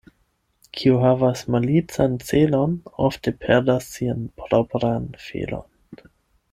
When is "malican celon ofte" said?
1.55-3.35